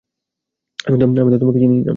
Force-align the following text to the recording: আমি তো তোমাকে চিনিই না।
আমি 0.79 0.97
তো 1.31 1.37
তোমাকে 1.39 1.59
চিনিই 1.59 1.79
না। 1.79 1.89